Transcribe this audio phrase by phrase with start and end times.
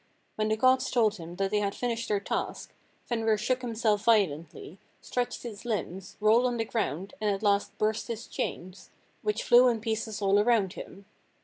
[0.35, 2.73] When the gods told him that they had finished their task,
[3.05, 8.07] Fenrir shook himself violently, stretched his limbs, rolled on the ground, and at last burst
[8.07, 8.89] his chains,
[9.21, 11.05] which flew in pieces all around him.